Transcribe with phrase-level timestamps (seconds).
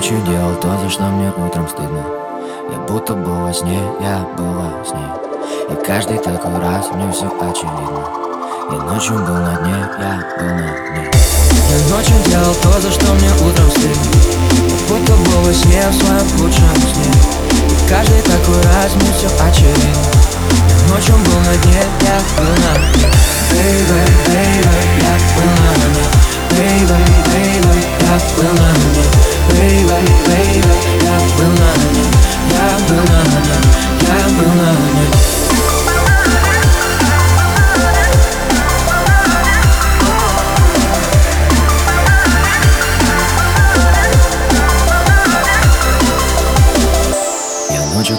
[0.00, 2.02] ночью делал то, за что мне утром стыдно.
[2.72, 5.04] Я будто был во сне, я была с ней.
[5.68, 8.08] И каждый такой раз мне все очевидно.
[8.72, 11.10] И ночью был на дне, я был на дне.
[11.68, 14.10] Я ночью делал то, за что мне утром стыдно.
[14.70, 17.12] Я будто был во сне, в своем лучшем сне.
[17.68, 20.12] И каждый такой раз мне все очевидно.
[20.70, 23.10] Я ночью был на дне, я был на дне.
[23.52, 24.29] Baby.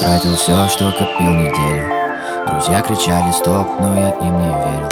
[0.00, 1.92] Я ночью тратил все, что копил неделю.
[2.46, 4.88] Друзья кричали стоп, но я им не верил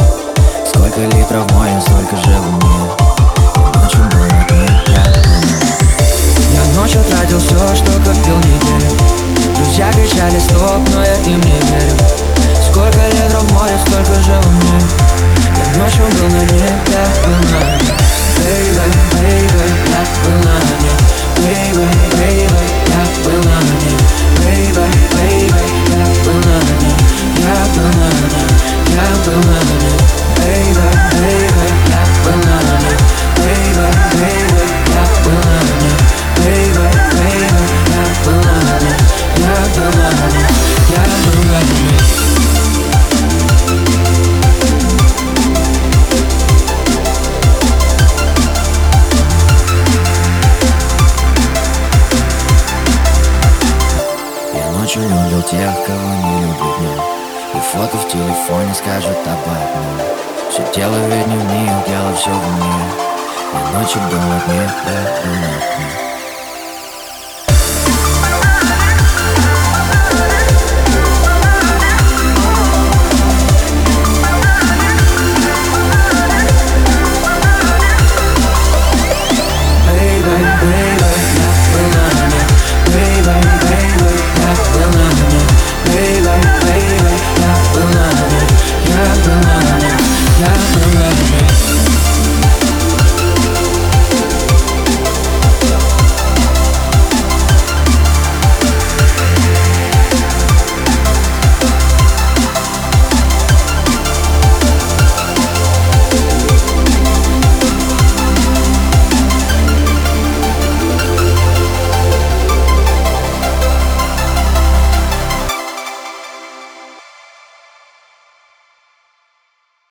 [0.66, 5.04] Сколько литров в море, столько же в Я ночью был дне, я
[6.54, 8.96] Я ночью тратил все, что копил неделю.
[9.56, 11.96] Друзья кричали стоп, но я им не верю
[12.70, 15.05] Сколько литров в море, столько же в мне
[54.96, 57.02] ночью любил тех, кого не люблю
[57.54, 60.00] И фото в телефоне скажут об одном.
[60.50, 62.90] Все дело ведь не в них, дело все в мне
[63.52, 66.05] Я ночью был на дне, я был на дне